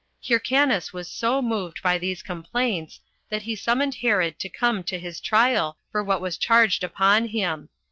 [0.27, 5.21] Hyrcanus was so moved by these complaints, that he summoned Herod to come to his
[5.21, 7.69] trial for what was charged upon him.